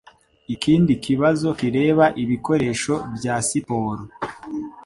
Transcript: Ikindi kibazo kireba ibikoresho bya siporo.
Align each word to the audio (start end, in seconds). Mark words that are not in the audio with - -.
Ikindi 0.53 0.91
kibazo 1.05 1.47
kireba 1.59 2.05
ibikoresho 2.23 2.93
bya 3.15 3.35
siporo. 3.47 4.03